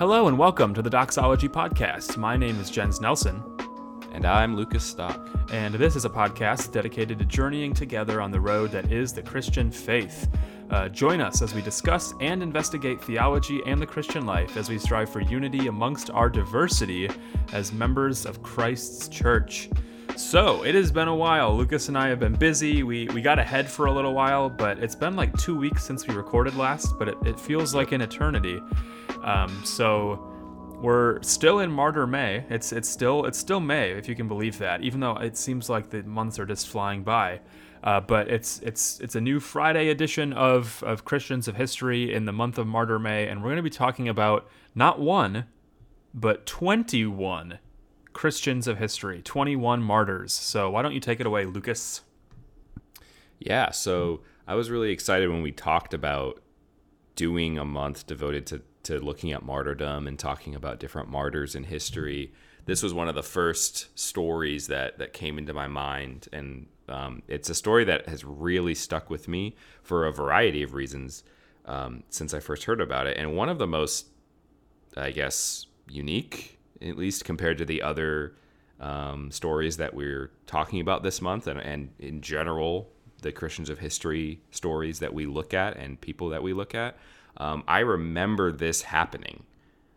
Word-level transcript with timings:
Hello 0.00 0.28
and 0.28 0.38
welcome 0.38 0.72
to 0.72 0.80
the 0.80 0.88
Doxology 0.88 1.46
Podcast. 1.46 2.16
My 2.16 2.34
name 2.34 2.58
is 2.58 2.70
Jens 2.70 3.02
Nelson. 3.02 3.42
And 4.12 4.24
I'm 4.24 4.56
Lukas 4.56 4.82
Stock. 4.82 5.28
And 5.52 5.74
this 5.74 5.94
is 5.94 6.06
a 6.06 6.08
podcast 6.08 6.72
dedicated 6.72 7.18
to 7.18 7.26
journeying 7.26 7.74
together 7.74 8.22
on 8.22 8.30
the 8.30 8.40
road 8.40 8.70
that 8.70 8.90
is 8.90 9.12
the 9.12 9.20
Christian 9.20 9.70
faith. 9.70 10.26
Uh, 10.70 10.88
join 10.88 11.20
us 11.20 11.42
as 11.42 11.54
we 11.54 11.60
discuss 11.60 12.14
and 12.18 12.42
investigate 12.42 13.04
theology 13.04 13.60
and 13.66 13.78
the 13.78 13.86
Christian 13.86 14.24
life 14.24 14.56
as 14.56 14.70
we 14.70 14.78
strive 14.78 15.10
for 15.10 15.20
unity 15.20 15.66
amongst 15.66 16.08
our 16.08 16.30
diversity 16.30 17.10
as 17.52 17.70
members 17.70 18.24
of 18.24 18.42
Christ's 18.42 19.06
church. 19.06 19.68
So, 20.16 20.64
it 20.64 20.74
has 20.76 20.90
been 20.90 21.08
a 21.08 21.14
while. 21.14 21.54
Lucas 21.54 21.88
and 21.88 21.98
I 21.98 22.08
have 22.08 22.20
been 22.20 22.34
busy. 22.34 22.82
We, 22.82 23.06
we 23.08 23.20
got 23.20 23.38
ahead 23.38 23.68
for 23.68 23.84
a 23.84 23.92
little 23.92 24.14
while, 24.14 24.48
but 24.48 24.78
it's 24.78 24.94
been 24.94 25.14
like 25.14 25.36
two 25.36 25.58
weeks 25.58 25.84
since 25.84 26.06
we 26.06 26.14
recorded 26.14 26.56
last, 26.56 26.98
but 26.98 27.08
it, 27.08 27.16
it 27.26 27.38
feels 27.38 27.74
like 27.74 27.92
an 27.92 28.00
eternity. 28.00 28.62
Um, 29.24 29.62
so, 29.64 30.26
we're 30.80 31.22
still 31.22 31.58
in 31.58 31.70
Martyr 31.70 32.06
May. 32.06 32.44
It's 32.48 32.72
it's 32.72 32.88
still 32.88 33.26
it's 33.26 33.38
still 33.38 33.60
May, 33.60 33.90
if 33.90 34.08
you 34.08 34.14
can 34.14 34.28
believe 34.28 34.58
that, 34.58 34.80
even 34.82 35.00
though 35.00 35.16
it 35.16 35.36
seems 35.36 35.68
like 35.68 35.90
the 35.90 36.02
months 36.04 36.38
are 36.38 36.46
just 36.46 36.68
flying 36.68 37.02
by. 37.02 37.40
Uh, 37.84 38.00
but 38.00 38.28
it's 38.28 38.60
it's 38.60 38.98
it's 39.00 39.14
a 39.14 39.20
new 39.20 39.40
Friday 39.40 39.88
edition 39.88 40.32
of 40.32 40.82
of 40.82 41.04
Christians 41.04 41.48
of 41.48 41.56
History 41.56 42.12
in 42.14 42.24
the 42.24 42.32
month 42.32 42.56
of 42.58 42.66
Martyr 42.66 42.98
May, 42.98 43.28
and 43.28 43.40
we're 43.42 43.48
going 43.48 43.56
to 43.56 43.62
be 43.62 43.70
talking 43.70 44.08
about 44.08 44.48
not 44.74 44.98
one, 45.00 45.46
but 46.14 46.46
twenty 46.46 47.04
one 47.04 47.58
Christians 48.12 48.66
of 48.66 48.78
history, 48.78 49.22
21 49.22 49.82
martyrs. 49.82 50.32
So 50.32 50.70
why 50.70 50.82
don't 50.82 50.92
you 50.92 51.00
take 51.00 51.20
it 51.20 51.26
away, 51.26 51.44
Lukas? 51.44 52.02
Yeah, 53.38 53.70
so 53.70 54.22
I 54.46 54.54
was 54.54 54.70
really 54.70 54.90
excited 54.90 55.30
when 55.30 55.42
we 55.42 55.52
talked 55.52 55.94
about 55.94 56.42
doing 57.14 57.58
a 57.58 57.64
month 57.64 58.06
devoted 58.06 58.46
to, 58.48 58.62
to 58.84 58.98
looking 58.98 59.32
at 59.32 59.42
martyrdom 59.42 60.06
and 60.06 60.18
talking 60.18 60.54
about 60.54 60.80
different 60.80 61.08
martyrs 61.08 61.54
in 61.54 61.64
history. 61.64 62.32
This 62.66 62.82
was 62.82 62.94
one 62.94 63.08
of 63.08 63.14
the 63.14 63.22
first 63.22 63.98
stories 63.98 64.68
that, 64.68 64.98
that 64.98 65.12
came 65.12 65.38
into 65.38 65.52
my 65.52 65.66
mind. 65.66 66.28
And 66.32 66.66
um, 66.88 67.22
it's 67.28 67.50
a 67.50 67.54
story 67.54 67.84
that 67.84 68.08
has 68.08 68.24
really 68.24 68.74
stuck 68.74 69.10
with 69.10 69.28
me 69.28 69.56
for 69.82 70.06
a 70.06 70.12
variety 70.12 70.62
of 70.62 70.74
reasons 70.74 71.24
um, 71.66 72.02
since 72.08 72.34
I 72.34 72.40
first 72.40 72.64
heard 72.64 72.80
about 72.80 73.06
it. 73.06 73.16
And 73.16 73.36
one 73.36 73.48
of 73.48 73.58
the 73.58 73.66
most, 73.66 74.08
I 74.96 75.10
guess, 75.10 75.66
unique 75.88 76.58
at 76.82 76.96
least 76.96 77.24
compared 77.24 77.58
to 77.58 77.64
the 77.64 77.82
other 77.82 78.34
um, 78.80 79.30
stories 79.30 79.76
that 79.76 79.92
we're 79.92 80.30
talking 80.46 80.80
about 80.80 81.02
this 81.02 81.20
month, 81.20 81.46
and, 81.46 81.60
and 81.60 81.90
in 81.98 82.22
general, 82.22 82.90
the 83.20 83.32
Christians 83.32 83.70
of 83.70 83.78
history 83.78 84.40
stories 84.50 84.98
that 85.00 85.14
we 85.14 85.26
look 85.26 85.54
at 85.54 85.76
and 85.76 86.00
people 86.00 86.28
that 86.30 86.42
we 86.42 86.52
look 86.52 86.74
at. 86.74 86.96
Um, 87.36 87.64
I 87.68 87.80
remember 87.80 88.52
this 88.52 88.82
happening. 88.82 89.44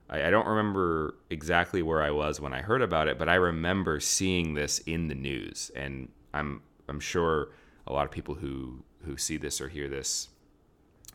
I, 0.10 0.28
I 0.28 0.30
don't 0.30 0.48
remember 0.48 1.16
exactly 1.30 1.82
where 1.82 2.02
I 2.02 2.12
was 2.12 2.40
when 2.40 2.54
I 2.54 2.62
heard 2.62 2.82
about 2.82 3.08
it, 3.08 3.18
but 3.18 3.30
I 3.30 3.36
remember 3.36 4.00
seeing 4.00 4.54
this 4.54 4.80
in 4.80 5.08
the 5.08 5.16
news, 5.16 5.72
and 5.76 6.10
I'm 6.34 6.62
I'm 6.88 7.00
sure 7.00 7.50
a 7.88 7.94
lot 7.94 8.06
of 8.06 8.12
people 8.12 8.36
who 8.36 8.84
who 9.06 9.18
see 9.18 9.38
this 9.38 9.60
or 9.60 9.70
hear 9.70 9.90
this 9.90 10.30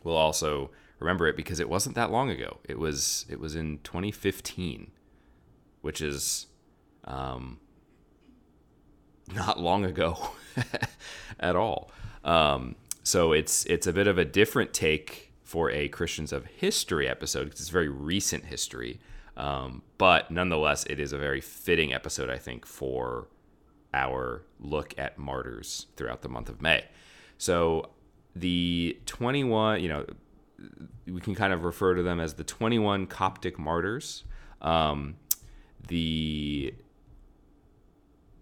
will 0.03 0.17
also 0.17 0.71
remember 0.99 1.27
it 1.27 1.35
because 1.35 1.59
it 1.59 1.69
wasn't 1.69 1.95
that 1.95 2.11
long 2.11 2.29
ago. 2.29 2.59
It 2.67 2.77
was 2.77 3.25
it 3.29 3.39
was 3.39 3.55
in 3.55 3.79
2015 3.83 4.91
which 5.81 6.01
is 6.01 6.47
um, 7.05 7.59
not 9.33 9.59
long 9.59 9.85
ago 9.85 10.17
at 11.39 11.55
all. 11.55 11.91
Um, 12.23 12.75
so 13.03 13.31
it's 13.31 13.65
it's 13.65 13.87
a 13.87 13.93
bit 13.93 14.07
of 14.07 14.17
a 14.17 14.25
different 14.25 14.73
take 14.73 15.31
for 15.43 15.71
a 15.71 15.87
Christians 15.87 16.31
of 16.31 16.45
History 16.45 17.07
episode 17.07 17.45
because 17.45 17.61
it's 17.61 17.69
very 17.69 17.89
recent 17.89 18.45
history, 18.45 18.99
um, 19.35 19.81
but 19.97 20.29
nonetheless, 20.29 20.85
it 20.85 20.99
is 20.99 21.11
a 21.11 21.17
very 21.17 21.41
fitting 21.41 21.93
episode, 21.93 22.29
I 22.29 22.37
think, 22.37 22.65
for 22.65 23.27
our 23.93 24.43
look 24.59 24.93
at 24.97 25.17
martyrs 25.17 25.87
throughout 25.95 26.21
the 26.21 26.29
month 26.29 26.49
of 26.49 26.61
May. 26.61 26.85
So 27.37 27.89
the 28.35 28.99
21, 29.05 29.81
you 29.81 29.89
know, 29.89 30.05
we 31.07 31.21
can 31.21 31.35
kind 31.35 31.53
of 31.53 31.63
refer 31.63 31.95
to 31.95 32.03
them 32.03 32.19
as 32.19 32.35
the 32.35 32.43
21 32.43 33.07
Coptic 33.07 33.57
martyrs. 33.57 34.23
Um, 34.61 35.15
the 35.87 36.73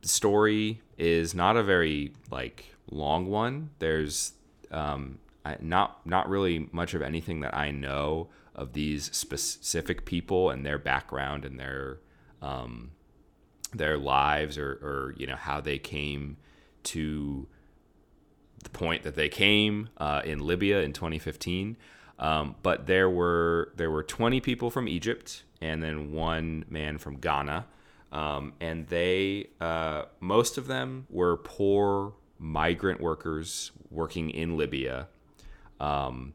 story 0.01 0.81
is 0.97 1.33
not 1.33 1.57
a 1.57 1.63
very 1.63 2.13
like 2.31 2.75
long 2.89 3.27
one. 3.27 3.69
There's 3.79 4.33
um, 4.71 5.19
not 5.59 6.05
not 6.05 6.29
really 6.29 6.69
much 6.71 6.93
of 6.93 7.01
anything 7.01 7.41
that 7.41 7.55
I 7.55 7.71
know 7.71 8.29
of 8.55 8.73
these 8.73 9.15
specific 9.15 10.05
people 10.05 10.49
and 10.49 10.65
their 10.65 10.77
background 10.77 11.45
and 11.45 11.59
their 11.59 11.99
um, 12.41 12.91
their 13.73 13.97
lives 13.97 14.57
or, 14.57 14.71
or 14.71 15.13
you 15.17 15.27
know 15.27 15.35
how 15.35 15.61
they 15.61 15.77
came 15.77 16.37
to 16.83 17.47
the 18.63 18.69
point 18.69 19.03
that 19.03 19.15
they 19.15 19.29
came 19.29 19.89
uh, 19.97 20.21
in 20.25 20.39
Libya 20.39 20.81
in 20.81 20.93
2015. 20.93 21.77
Um, 22.19 22.55
but 22.63 22.87
there 22.87 23.09
were 23.09 23.71
there 23.75 23.91
were 23.91 24.03
20 24.03 24.41
people 24.41 24.71
from 24.71 24.87
Egypt 24.87 25.43
and 25.61 25.83
then 25.83 26.11
one 26.11 26.65
man 26.69 26.97
from 26.97 27.17
Ghana. 27.17 27.67
Um, 28.11 28.53
and 28.59 28.87
they, 28.87 29.49
uh, 29.59 30.03
most 30.19 30.57
of 30.57 30.67
them 30.67 31.07
were 31.09 31.37
poor 31.37 32.13
migrant 32.39 33.01
workers 33.01 33.71
working 33.89 34.29
in 34.29 34.57
Libya. 34.57 35.07
Um, 35.79 36.33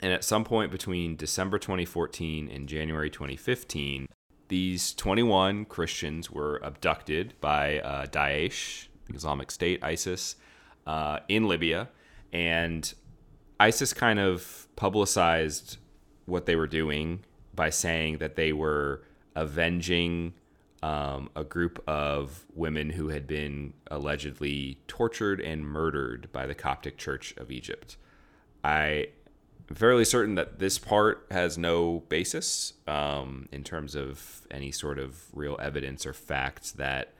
and 0.00 0.12
at 0.12 0.24
some 0.24 0.44
point 0.44 0.70
between 0.70 1.16
December 1.16 1.58
2014 1.58 2.48
and 2.48 2.68
January 2.68 3.10
2015, 3.10 4.06
these 4.48 4.94
21 4.94 5.64
Christians 5.66 6.30
were 6.30 6.60
abducted 6.62 7.34
by 7.40 7.80
uh, 7.80 8.06
Daesh, 8.06 8.88
Islamic 9.12 9.50
State, 9.50 9.82
ISIS, 9.82 10.36
uh, 10.86 11.20
in 11.28 11.48
Libya. 11.48 11.88
And 12.32 12.92
ISIS 13.60 13.92
kind 13.92 14.18
of 14.18 14.68
publicized 14.76 15.78
what 16.26 16.46
they 16.46 16.56
were 16.56 16.66
doing 16.66 17.24
by 17.54 17.70
saying 17.70 18.18
that 18.18 18.36
they 18.36 18.52
were 18.52 19.02
avenging 19.34 20.34
um, 20.82 21.30
a 21.34 21.44
group 21.44 21.82
of 21.88 22.44
women 22.54 22.90
who 22.90 23.08
had 23.08 23.26
been 23.26 23.74
allegedly 23.90 24.78
tortured 24.86 25.40
and 25.40 25.64
murdered 25.64 26.28
by 26.32 26.46
the 26.46 26.54
Coptic 26.54 26.96
Church 26.96 27.34
of 27.36 27.50
Egypt. 27.50 27.96
I 28.62 29.08
am 29.68 29.74
fairly 29.74 30.04
certain 30.04 30.36
that 30.36 30.58
this 30.58 30.78
part 30.78 31.26
has 31.30 31.58
no 31.58 32.04
basis 32.08 32.74
um, 32.86 33.48
in 33.50 33.64
terms 33.64 33.94
of 33.96 34.46
any 34.50 34.70
sort 34.70 34.98
of 34.98 35.24
real 35.32 35.56
evidence 35.60 36.06
or 36.06 36.12
facts 36.12 36.72
that 36.72 37.12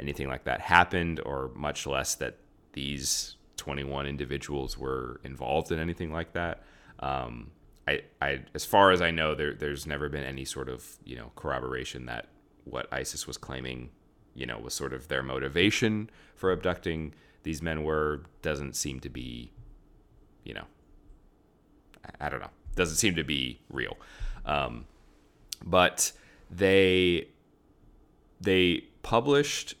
anything 0.00 0.28
like 0.28 0.44
that 0.44 0.60
happened, 0.60 1.20
or 1.24 1.50
much 1.54 1.86
less 1.86 2.14
that 2.16 2.38
these 2.72 3.36
21 3.56 4.06
individuals 4.06 4.76
were 4.76 5.20
involved 5.24 5.70
in 5.70 5.78
anything 5.78 6.12
like 6.12 6.32
that. 6.32 6.64
Um, 6.98 7.50
I, 7.86 8.00
I, 8.20 8.40
as 8.54 8.64
far 8.64 8.90
as 8.90 9.02
I 9.02 9.10
know, 9.10 9.34
there, 9.34 9.54
there's 9.54 9.86
never 9.86 10.08
been 10.08 10.24
any 10.24 10.44
sort 10.44 10.68
of, 10.68 10.96
you 11.04 11.16
know, 11.16 11.30
corroboration 11.36 12.06
that 12.06 12.26
what 12.64 12.92
ISIS 12.92 13.26
was 13.26 13.36
claiming, 13.36 13.90
you 14.34 14.46
know, 14.46 14.58
was 14.58 14.74
sort 14.74 14.92
of 14.92 15.08
their 15.08 15.22
motivation 15.22 16.10
for 16.34 16.50
abducting 16.50 17.14
these 17.44 17.62
men 17.62 17.84
were 17.84 18.22
doesn't 18.42 18.74
seem 18.74 19.00
to 19.00 19.08
be, 19.08 19.52
you 20.42 20.54
know, 20.54 20.64
I, 22.20 22.28
don't 22.28 22.40
know, 22.40 22.50
doesn't 22.74 22.96
seem 22.96 23.14
to 23.14 23.24
be 23.24 23.60
real. 23.70 23.96
Um, 24.44 24.86
but 25.64 26.12
they, 26.50 27.28
they 28.40 28.84
published 29.02 29.74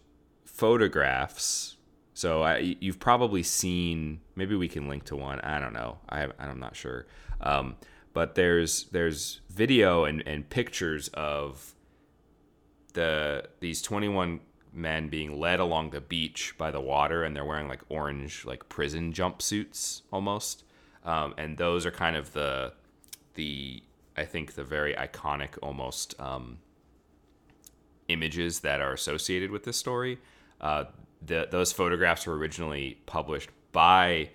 photographs. 0.44 1.76
So 2.12 2.42
I, 2.42 2.76
you've 2.80 3.00
probably 3.00 3.42
seen. 3.42 4.20
Maybe 4.36 4.54
we 4.54 4.68
can 4.68 4.88
link 4.88 5.04
to 5.06 5.16
one. 5.16 5.40
I 5.40 5.58
don't 5.58 5.72
know. 5.72 5.98
I, 6.08 6.28
I'm 6.38 6.60
not 6.60 6.76
sure. 6.76 7.06
Um, 7.40 7.76
but 8.12 8.36
there's 8.36 8.84
there's 8.84 9.40
video 9.50 10.04
and, 10.04 10.22
and 10.26 10.48
pictures 10.48 11.08
of 11.08 11.73
the 12.94 13.44
these 13.60 13.80
21 13.82 14.40
men 14.72 15.08
being 15.08 15.38
led 15.38 15.60
along 15.60 15.90
the 15.90 16.00
beach 16.00 16.54
by 16.58 16.70
the 16.70 16.80
water 16.80 17.22
and 17.22 17.36
they're 17.36 17.44
wearing 17.44 17.68
like 17.68 17.82
orange 17.88 18.44
like 18.44 18.68
prison 18.68 19.12
jumpsuits 19.12 20.02
almost. 20.12 20.64
Um, 21.04 21.34
and 21.36 21.58
those 21.58 21.86
are 21.86 21.90
kind 21.90 22.16
of 22.16 22.32
the 22.32 22.72
the 23.34 23.82
i 24.16 24.24
think 24.24 24.54
the 24.54 24.64
very 24.64 24.94
iconic 24.94 25.58
almost 25.60 26.18
um, 26.20 26.58
images 28.08 28.60
that 28.60 28.80
are 28.80 28.92
associated 28.92 29.50
with 29.50 29.64
this 29.64 29.76
story. 29.76 30.18
Uh, 30.60 30.84
the, 31.24 31.48
those 31.50 31.72
photographs 31.72 32.26
were 32.26 32.36
originally 32.36 32.98
published 33.06 33.50
by 33.72 34.30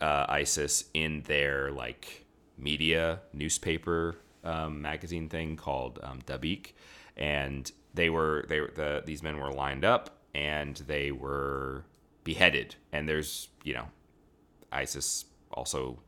uh, 0.00 0.26
isis 0.28 0.84
in 0.94 1.22
their 1.22 1.70
like 1.70 2.24
media 2.58 3.20
newspaper 3.32 4.16
um, 4.44 4.80
magazine 4.80 5.28
thing 5.28 5.56
called 5.56 5.98
um, 6.02 6.20
Dabiq, 6.26 6.72
and 7.16 7.70
they 7.94 8.10
were 8.10 8.44
they 8.48 8.60
the 8.60 9.02
these 9.04 9.22
men 9.22 9.38
were 9.38 9.52
lined 9.52 9.84
up 9.84 10.18
and 10.34 10.76
they 10.86 11.12
were 11.12 11.84
beheaded. 12.24 12.76
And 12.92 13.08
there's 13.08 13.48
you 13.64 13.74
know, 13.74 13.88
ISIS 14.72 15.26
also 15.52 16.00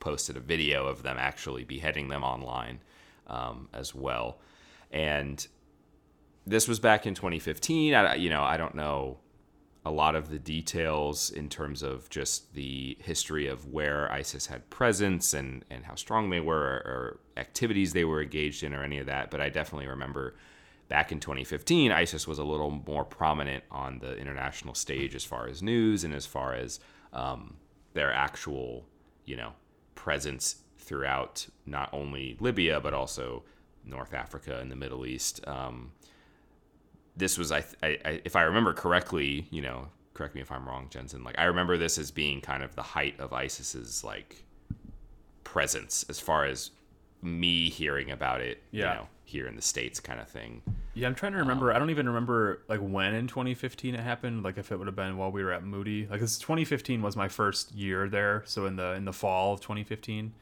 posted 0.00 0.36
a 0.36 0.40
video 0.40 0.86
of 0.86 1.02
them 1.02 1.16
actually 1.18 1.64
beheading 1.64 2.08
them 2.08 2.24
online. 2.24 2.80
um, 3.26 3.68
as 3.72 3.94
well. 3.94 4.38
And 4.90 5.46
this 6.46 6.68
was 6.68 6.78
back 6.78 7.06
in 7.06 7.14
2015. 7.14 7.94
I, 7.94 8.14
you 8.16 8.30
know, 8.30 8.42
I 8.42 8.56
don't 8.56 8.74
know 8.74 9.18
a 9.84 9.90
lot 9.90 10.16
of 10.16 10.30
the 10.30 10.38
details 10.38 11.30
in 11.30 11.48
terms 11.48 11.82
of 11.82 12.08
just 12.08 12.54
the 12.54 12.96
history 13.00 13.46
of 13.46 13.66
where 13.66 14.10
ISIS 14.10 14.46
had 14.46 14.68
presence 14.70 15.34
and, 15.34 15.64
and 15.68 15.84
how 15.84 15.94
strong 15.94 16.30
they 16.30 16.40
were 16.40 16.56
or, 16.56 16.76
or 16.86 17.20
activities 17.36 17.92
they 17.92 18.04
were 18.04 18.22
engaged 18.22 18.62
in 18.62 18.72
or 18.72 18.82
any 18.82 18.98
of 18.98 19.06
that. 19.06 19.30
But 19.30 19.42
I 19.42 19.50
definitely 19.50 19.86
remember 19.86 20.36
back 20.88 21.12
in 21.12 21.20
2015, 21.20 21.92
ISIS 21.92 22.26
was 22.26 22.38
a 22.38 22.44
little 22.44 22.70
more 22.86 23.04
prominent 23.04 23.64
on 23.70 23.98
the 23.98 24.16
international 24.16 24.74
stage 24.74 25.14
as 25.14 25.24
far 25.24 25.48
as 25.48 25.62
news 25.62 26.02
and 26.02 26.14
as 26.14 26.24
far 26.24 26.54
as 26.54 26.80
um, 27.12 27.56
their 27.92 28.12
actual, 28.12 28.86
you 29.26 29.36
know, 29.36 29.52
presence 29.94 30.56
throughout 30.78 31.46
not 31.66 31.88
only 31.92 32.36
Libya 32.40 32.80
but 32.80 32.94
also 32.94 33.42
North 33.84 34.14
Africa 34.14 34.58
and 34.60 34.70
the 34.70 34.76
Middle 34.76 35.04
East. 35.04 35.46
Um, 35.46 35.92
this 37.16 37.38
was, 37.38 37.52
I, 37.52 37.64
I, 37.82 37.98
I, 38.04 38.20
if 38.24 38.36
I 38.36 38.42
remember 38.42 38.72
correctly, 38.72 39.46
you 39.50 39.62
know, 39.62 39.88
correct 40.14 40.34
me 40.34 40.40
if 40.40 40.50
I'm 40.50 40.66
wrong, 40.66 40.86
Jensen. 40.90 41.24
Like 41.24 41.38
I 41.38 41.44
remember 41.44 41.76
this 41.76 41.98
as 41.98 42.10
being 42.10 42.40
kind 42.40 42.62
of 42.62 42.74
the 42.74 42.82
height 42.82 43.18
of 43.18 43.32
ISIS's 43.32 44.02
like 44.04 44.44
presence 45.42 46.04
as 46.08 46.18
far 46.18 46.44
as 46.44 46.70
me 47.20 47.68
hearing 47.68 48.10
about 48.10 48.40
it. 48.40 48.62
Yeah. 48.70 48.80
You 48.80 49.00
know, 49.00 49.08
here 49.24 49.46
in 49.46 49.56
the 49.56 49.62
states, 49.62 50.00
kind 50.00 50.20
of 50.20 50.28
thing. 50.28 50.62
Yeah, 50.94 51.08
I'm 51.08 51.14
trying 51.14 51.32
to 51.32 51.38
remember. 51.38 51.72
I 51.72 51.78
don't 51.78 51.90
even 51.90 52.06
remember 52.06 52.62
like 52.68 52.80
when 52.80 53.14
in 53.14 53.26
2015 53.26 53.94
it 53.94 54.00
happened. 54.00 54.42
Like 54.42 54.58
if 54.58 54.70
it 54.70 54.76
would 54.76 54.86
have 54.86 54.96
been 54.96 55.16
while 55.16 55.32
we 55.32 55.42
were 55.42 55.52
at 55.52 55.64
Moody. 55.64 56.06
Like 56.06 56.20
this 56.20 56.38
2015 56.38 57.02
was 57.02 57.16
my 57.16 57.28
first 57.28 57.72
year 57.72 58.08
there, 58.08 58.42
so 58.46 58.66
in 58.66 58.76
the 58.76 58.92
in 58.92 59.04
the 59.04 59.12
fall 59.12 59.54
of 59.54 59.60
2015. 59.60 60.32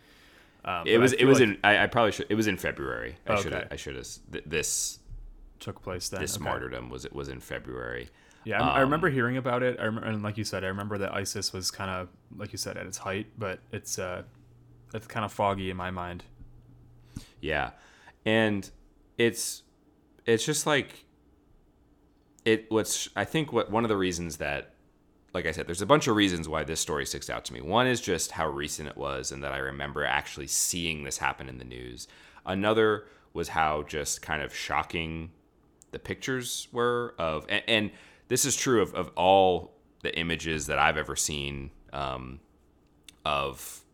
Um, 0.65 0.87
it 0.87 0.99
was 0.99 1.13
it 1.15 1.25
was 1.25 1.41
like, 1.41 1.49
in 1.49 1.59
I, 1.65 1.85
I, 1.85 1.87
probably 1.89 2.13
should 2.13 2.27
it 2.29 2.35
was 2.35 2.47
in 2.47 2.57
February. 2.57 3.17
I 3.27 3.33
okay. 3.33 3.43
should 3.43 3.69
I 3.71 3.77
should 3.77 3.97
have 3.97 4.07
th- 4.31 4.45
this 4.47 4.99
took 5.63 5.83
place 5.83 6.09
then. 6.09 6.21
This 6.21 6.37
okay. 6.37 6.45
martyrdom 6.45 6.91
was 6.91 7.05
it 7.05 7.15
was 7.15 7.29
in 7.29 7.41
February. 7.41 8.09
Yeah, 8.45 8.61
um, 8.61 8.69
I 8.69 8.81
remember 8.81 9.09
hearing 9.09 9.37
about 9.37 9.63
it. 9.63 9.79
I 9.79 9.85
remember, 9.85 10.09
and 10.09 10.23
like 10.23 10.37
you 10.37 10.45
said, 10.45 10.65
I 10.65 10.69
remember 10.69 10.99
that 10.99 11.15
ISIS 11.15 11.53
was 11.53 11.71
kind 11.71 11.91
of 11.91 12.09
like 12.37 12.53
you 12.53 12.59
said 12.59 12.77
at 12.77 12.87
its 12.87 12.99
height, 12.99 13.29
but 13.39 13.61
it's 13.71 13.99
uh, 13.99 14.23
it's 14.93 15.07
kind 15.07 15.25
of 15.25 15.33
foggy 15.33 15.71
in 15.71 15.77
my 15.77 15.91
mind. 15.91 16.25
Yeah, 17.41 17.71
and 18.27 18.69
it's 19.17 19.63
it's 20.27 20.45
just 20.45 20.67
like 20.67 21.05
it. 22.45 22.67
What's 22.69 23.09
I 23.15 23.25
think 23.25 23.53
what 23.53 23.71
one 23.71 23.85
of 23.85 23.89
the 23.89 23.97
reasons 23.97 24.39
that 24.39 24.75
like 25.35 25.47
I 25.47 25.53
said, 25.53 25.67
there's 25.67 25.81
a 25.81 25.87
bunch 25.87 26.09
of 26.09 26.17
reasons 26.17 26.49
why 26.49 26.63
this 26.63 26.81
story 26.81 27.07
sticks 27.07 27.31
out 27.31 27.45
to 27.47 27.55
me. 27.55 27.61
One 27.61 27.87
is 27.87 28.01
just 28.01 28.33
how 28.33 28.49
recent 28.49 28.89
it 28.89 28.97
was 28.97 29.33
and 29.33 29.43
that 29.43 29.53
I 29.53 29.59
remember 29.59 30.05
actually 30.05 30.47
seeing 30.47 31.05
this 31.05 31.19
happen 31.19 31.49
in 31.49 31.59
the 31.59 31.65
news. 31.65 32.07
Another 32.45 33.07
was 33.33 33.49
how 33.49 33.83
just 33.85 34.21
kind 34.21 34.43
of 34.43 34.55
shocking 34.55 35.31
the 35.93 35.99
pictures 35.99 36.69
were 36.73 37.15
of, 37.19 37.47
and, 37.49 37.63
and 37.69 37.91
this 38.29 38.45
is 38.45 38.57
true 38.57 38.83
of, 38.83 38.95
of 38.95 39.11
all 39.17 39.75
the 40.03 40.17
images 40.19 40.67
that 40.67 40.79
I've 40.79 40.97
ever 40.97 41.17
seen 41.17 41.71
um, 41.93 42.41
of 43.25 43.85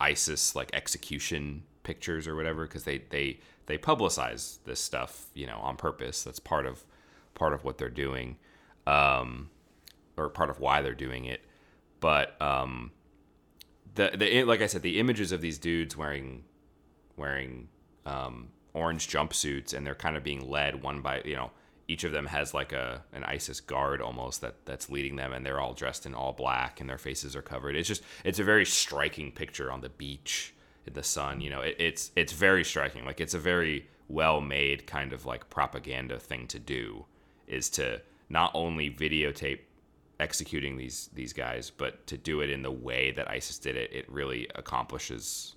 ISIS 0.00 0.56
like 0.56 0.70
execution 0.74 1.62
pictures 1.84 2.26
or 2.26 2.34
whatever, 2.34 2.66
because 2.66 2.84
they, 2.84 2.98
they, 3.10 3.40
they 3.66 3.78
publicize 3.78 4.58
this 4.64 4.80
stuff, 4.80 5.26
you 5.34 5.46
know, 5.46 5.58
on 5.58 5.76
purpose. 5.76 6.24
That's 6.24 6.40
part 6.40 6.66
of, 6.66 6.84
part 7.34 7.52
of 7.52 7.64
what 7.64 7.78
they're 7.78 7.88
doing. 7.88 8.36
Um, 8.86 9.50
or 10.18 10.28
part 10.28 10.50
of 10.50 10.60
why 10.60 10.82
they're 10.82 10.94
doing 10.94 11.24
it. 11.24 11.42
But 12.00 12.40
um, 12.42 12.92
the 13.94 14.12
the 14.14 14.44
like 14.44 14.60
I 14.60 14.66
said, 14.66 14.82
the 14.82 14.98
images 14.98 15.32
of 15.32 15.40
these 15.40 15.58
dudes 15.58 15.96
wearing 15.96 16.44
wearing 17.16 17.68
um, 18.04 18.48
orange 18.74 19.08
jumpsuits 19.08 19.74
and 19.74 19.86
they're 19.86 19.94
kind 19.94 20.16
of 20.16 20.22
being 20.22 20.48
led 20.48 20.82
one 20.82 21.00
by 21.00 21.22
you 21.24 21.34
know 21.34 21.50
each 21.88 22.04
of 22.04 22.12
them 22.12 22.26
has 22.26 22.52
like 22.52 22.72
a 22.72 23.02
an 23.12 23.24
ISIS 23.24 23.60
guard 23.60 24.02
almost 24.02 24.42
that 24.42 24.54
that's 24.66 24.90
leading 24.90 25.16
them 25.16 25.32
and 25.32 25.44
they're 25.44 25.60
all 25.60 25.72
dressed 25.72 26.04
in 26.04 26.14
all 26.14 26.32
black 26.32 26.80
and 26.80 26.88
their 26.88 26.98
faces 26.98 27.34
are 27.34 27.42
covered. 27.42 27.74
It's 27.74 27.88
just 27.88 28.02
it's 28.24 28.38
a 28.38 28.44
very 28.44 28.66
striking 28.66 29.32
picture 29.32 29.72
on 29.72 29.80
the 29.80 29.88
beach 29.88 30.54
in 30.86 30.92
the 30.92 31.02
sun. 31.02 31.40
You 31.40 31.50
know, 31.50 31.60
it, 31.62 31.76
it's 31.78 32.10
it's 32.14 32.32
very 32.32 32.64
striking. 32.64 33.04
Like 33.04 33.20
it's 33.20 33.34
a 33.34 33.38
very 33.38 33.88
well 34.08 34.40
made 34.40 34.86
kind 34.86 35.12
of 35.12 35.26
like 35.26 35.48
propaganda 35.50 36.18
thing 36.18 36.46
to 36.48 36.58
do 36.58 37.06
is 37.46 37.70
to 37.70 38.00
not 38.28 38.50
only 38.54 38.90
videotape 38.90 39.60
executing 40.20 40.76
these 40.76 41.08
these 41.14 41.32
guys, 41.32 41.70
but 41.70 42.06
to 42.06 42.16
do 42.16 42.40
it 42.40 42.50
in 42.50 42.62
the 42.62 42.70
way 42.70 43.12
that 43.12 43.30
ISIS 43.30 43.58
did 43.58 43.76
it, 43.76 43.92
it 43.92 44.10
really 44.10 44.48
accomplishes. 44.54 45.56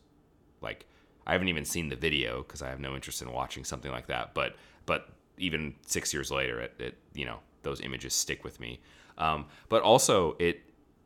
Like, 0.62 0.86
I 1.26 1.34
haven't 1.34 1.50
even 1.50 1.66
seen 1.66 1.90
the 1.90 1.96
video 1.96 2.44
because 2.44 2.62
I 2.62 2.70
have 2.70 2.80
no 2.80 2.96
interest 2.96 3.22
in 3.22 3.32
watching 3.32 3.64
something 3.64 3.92
like 3.92 4.08
that. 4.08 4.34
But 4.34 4.56
but 4.86 5.10
even 5.38 5.76
six 5.86 6.14
years 6.14 6.32
later, 6.32 6.60
it, 6.60 6.74
it 6.80 6.98
you 7.14 7.26
know 7.26 7.40
those 7.64 7.82
images 7.82 8.14
stick 8.14 8.44
with 8.44 8.60
me. 8.60 8.80
Um, 9.18 9.46
but 9.70 9.82
also 9.82 10.36
it 10.40 10.62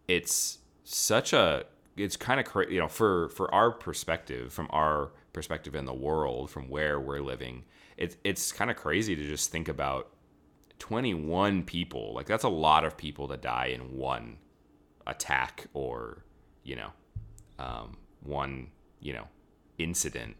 it's 0.07 0.59
such 0.83 1.33
a 1.33 1.65
it's 1.97 2.17
kind 2.17 2.39
of 2.39 2.45
crazy 2.45 2.73
you 2.73 2.79
know 2.79 2.87
for 2.87 3.29
for 3.29 3.53
our 3.53 3.71
perspective 3.71 4.53
from 4.53 4.67
our 4.71 5.11
perspective 5.33 5.75
in 5.75 5.85
the 5.85 5.93
world 5.93 6.49
from 6.49 6.69
where 6.69 6.99
we're 6.99 7.19
living 7.19 7.63
it's 7.97 8.17
it's 8.23 8.51
kind 8.51 8.69
of 8.69 8.77
crazy 8.77 9.15
to 9.15 9.23
just 9.25 9.51
think 9.51 9.67
about 9.67 10.09
21 10.79 11.63
people. 11.63 12.13
Like 12.13 12.25
that's 12.25 12.43
a 12.43 12.49
lot 12.49 12.83
of 12.83 12.97
people 12.97 13.27
to 13.29 13.37
die 13.37 13.67
in 13.67 13.97
one 13.97 14.37
attack 15.07 15.67
or, 15.73 16.23
you 16.63 16.75
know, 16.75 16.89
um, 17.59 17.97
one, 18.21 18.67
you 18.99 19.13
know, 19.13 19.27
incident. 19.77 20.35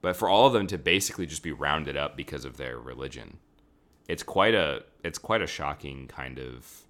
But 0.00 0.16
for 0.16 0.28
all 0.28 0.46
of 0.46 0.52
them 0.52 0.66
to 0.68 0.78
basically 0.78 1.26
just 1.26 1.42
be 1.42 1.52
rounded 1.52 1.96
up 1.96 2.16
because 2.16 2.44
of 2.44 2.56
their 2.56 2.78
religion. 2.78 3.38
It's 4.06 4.22
quite 4.22 4.54
a 4.54 4.84
it's 5.04 5.18
quite 5.18 5.42
a 5.42 5.46
shocking 5.46 6.06
kind 6.06 6.38
of 6.38 6.84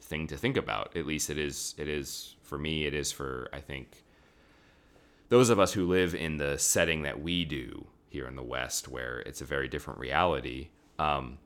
thing 0.00 0.26
to 0.28 0.36
think 0.36 0.56
about. 0.56 0.96
At 0.96 1.06
least 1.06 1.30
it 1.30 1.38
is 1.38 1.74
it 1.76 1.88
is 1.88 2.36
for 2.42 2.58
me 2.58 2.86
it 2.86 2.94
is 2.94 3.12
for 3.12 3.48
I 3.52 3.60
think 3.60 4.04
those 5.28 5.50
of 5.50 5.58
us 5.58 5.72
who 5.72 5.86
live 5.86 6.14
in 6.14 6.38
the 6.38 6.58
setting 6.58 7.02
that 7.02 7.20
we 7.20 7.44
do 7.44 7.86
here 8.08 8.26
in 8.26 8.36
the 8.36 8.42
West 8.42 8.88
where 8.88 9.20
it's 9.20 9.40
a 9.40 9.44
very 9.44 9.68
different 9.68 10.00
reality. 10.00 10.68
Um, 10.98 11.38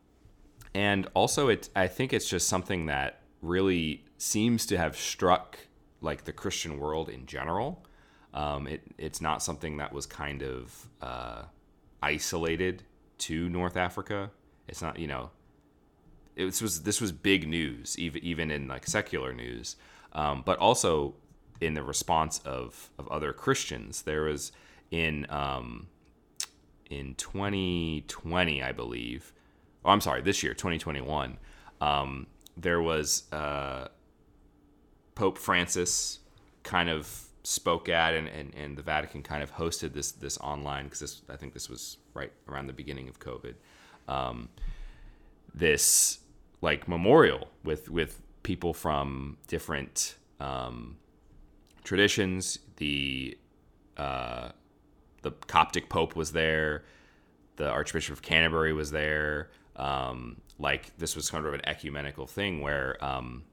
and 0.75 1.09
also 1.15 1.49
it 1.49 1.71
I 1.75 1.87
think 1.87 2.13
it's 2.13 2.29
just 2.29 2.49
something 2.49 2.87
that 2.87 3.21
really 3.43 4.05
seems 4.17 4.65
to 4.67 4.79
have 4.79 4.97
struck 4.97 5.59
like 6.01 6.25
the 6.25 6.33
Christian 6.33 6.79
world 6.79 7.09
in 7.09 7.27
general. 7.27 7.85
Um, 8.35 8.67
it 8.67 8.83
it's 8.99 9.21
not 9.21 9.43
something 9.43 9.79
that 9.79 9.93
was 9.93 10.07
kind 10.07 10.43
of 10.43 10.89
uh, 11.01 11.43
isolated 12.03 12.83
to 13.19 13.49
North 13.49 13.77
Africa. 13.77 14.31
It's 14.69 14.83
not 14.83 14.99
you 14.99 15.07
know 15.07 15.31
it 16.37 16.45
was, 16.45 16.83
this 16.83 17.01
was 17.01 17.13
big 17.13 17.49
news 17.49 17.99
even 17.99 18.23
even 18.25 18.51
in 18.51 18.69
like 18.69 18.87
secular 18.87 19.33
news, 19.33 19.77
um, 20.13 20.43
but 20.45 20.59
also 20.59 21.15
in 21.61 21.75
the 21.75 21.83
response 21.83 22.41
of 22.41 22.91
of 22.99 23.09
other 23.09 23.33
Christians. 23.33 24.03
There 24.03 24.23
was 24.23 24.53
in 24.91 25.27
um, 25.31 25.87
in 26.91 27.15
2020, 27.15 28.63
I 28.63 28.73
believe, 28.73 29.33
oh, 29.85 29.91
I'm 29.91 30.01
sorry, 30.01 30.23
this 30.23 30.43
year, 30.43 30.55
2021, 30.55 31.39
um, 31.81 32.27
there 32.57 32.81
was 32.81 33.25
uh, 33.33 33.89
Pope 35.15 35.39
Francis 35.39 36.21
kind 36.63 36.89
of 36.89 37.29
spoke 37.45 37.89
at, 37.89 38.15
and, 38.15 38.27
and, 38.29 38.55
and 38.55 38.77
the 38.77 38.83
Vatican 38.83 39.23
kind 39.23 39.43
of 39.43 39.53
hosted 39.55 39.93
this 39.93 40.13
this 40.13 40.39
online 40.39 40.85
because 40.85 41.01
this 41.01 41.23
I 41.29 41.37
think 41.37 41.53
this 41.53 41.69
was 41.69 41.99
right 42.13 42.33
around 42.49 42.67
the 42.67 42.73
beginning 42.73 43.09
of 43.09 43.21
COVID. 43.21 43.55
Um, 44.09 44.49
this 45.55 46.19
like 46.61 46.89
memorial 46.89 47.49
with 47.63 47.91
with 47.91 48.21
people 48.43 48.75
from 48.75 49.39
different 49.47 50.17
um, 50.41 50.97
traditions. 51.85 52.59
The 52.77 53.39
uh, 53.97 54.49
the 55.23 55.31
Coptic 55.47 55.89
Pope 55.89 56.17
was 56.17 56.33
there. 56.33 56.85
The 57.57 57.69
Archbishop 57.69 58.13
of 58.13 58.23
Canterbury 58.23 58.73
was 58.73 58.91
there 58.91 59.51
um, 59.77 60.41
like 60.59 60.97
this 60.99 61.17
was 61.17 61.31
kind 61.31 61.47
of 61.47 61.55
an 61.55 61.67
ecumenical 61.67 62.27
thing 62.27 62.61
where 62.61 63.03
um, 63.05 63.45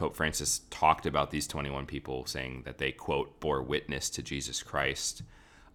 Pope 0.00 0.16
Francis 0.16 0.62
talked 0.70 1.04
about 1.04 1.30
these 1.30 1.46
21 1.46 1.84
people 1.84 2.24
saying 2.24 2.62
that 2.64 2.78
they, 2.78 2.90
quote, 2.90 3.38
bore 3.38 3.62
witness 3.62 4.08
to 4.08 4.22
Jesus 4.22 4.62
Christ. 4.62 5.22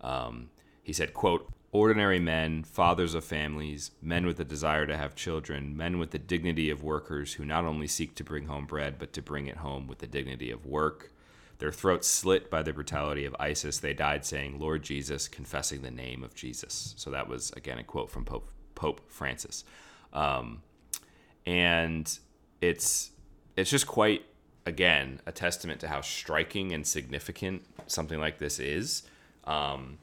Um, 0.02 0.50
he 0.82 0.94
said, 0.94 1.14
quote, 1.14 1.48
ordinary 1.72 2.18
men, 2.18 2.64
fathers 2.64 3.14
of 3.14 3.24
families, 3.24 3.92
men 4.02 4.26
with 4.26 4.38
the 4.38 4.44
desire 4.44 4.88
to 4.88 4.98
have 4.98 5.14
children, 5.14 5.78
men 5.78 6.00
with 6.00 6.10
the 6.10 6.18
dignity 6.18 6.72
of 6.72 6.82
workers 6.82 7.34
who 7.34 7.46
not 7.46 7.66
only 7.66 7.86
seek 7.86 8.16
to 8.16 8.24
bring 8.24 8.48
home 8.48 8.66
bread, 8.66 8.96
but 8.98 9.14
to 9.14 9.22
bring 9.22 9.46
it 9.46 9.58
home 9.58 9.86
with 9.86 10.00
the 10.00 10.08
dignity 10.08 10.50
of 10.50 10.66
work. 10.66 11.12
Their 11.60 11.72
throats 11.72 12.08
slit 12.08 12.50
by 12.50 12.64
the 12.64 12.74
brutality 12.74 13.26
of 13.26 13.36
ISIS, 13.40 13.78
they 13.78 13.94
died 13.94 14.26
saying, 14.26 14.60
Lord 14.60 14.82
Jesus, 14.82 15.28
confessing 15.28 15.84
the 15.84 15.92
name 15.92 16.24
of 16.24 16.34
Jesus. 16.34 16.96
So 16.98 17.12
that 17.12 17.30
was, 17.30 17.52
again, 17.52 17.78
a 17.78 17.84
quote 17.84 18.10
from 18.10 18.26
Pope, 18.26 18.50
Pope 18.74 19.02
Francis. 19.08 19.64
Um, 20.14 20.64
and 21.46 22.18
it's 22.60 23.12
it's 23.56 23.70
just 23.70 23.88
quite 23.88 24.26
again 24.66 25.20
a 25.26 25.32
testament 25.32 25.80
to 25.80 25.88
how 25.88 26.02
striking 26.02 26.72
and 26.72 26.86
significant 26.86 27.64
something 27.88 28.20
like 28.20 28.40
this 28.40 28.60
is. 28.60 29.04
Um, 29.46 30.00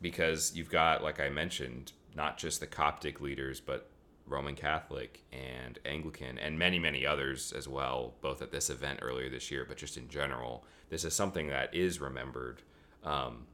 because 0.00 0.54
you've 0.54 0.70
got, 0.70 1.02
like 1.02 1.18
I 1.20 1.28
mentioned, 1.30 1.92
not 2.14 2.38
just 2.38 2.60
the 2.60 2.66
Coptic 2.66 3.20
leaders, 3.20 3.60
but 3.60 3.88
Roman 4.26 4.54
Catholic 4.54 5.22
and 5.32 5.78
Anglican 5.84 6.38
and 6.38 6.58
many, 6.58 6.78
many 6.78 7.06
others 7.06 7.52
as 7.52 7.68
well, 7.68 8.14
both 8.20 8.42
at 8.42 8.50
this 8.50 8.70
event 8.70 9.00
earlier 9.02 9.28
this 9.30 9.50
year, 9.50 9.64
but 9.66 9.76
just 9.76 9.96
in 9.96 10.08
general. 10.08 10.64
This 10.90 11.04
is 11.04 11.14
something 11.14 11.48
that 11.48 11.74
is 11.74 12.00
remembered. 12.00 12.62
Um, 13.04 13.46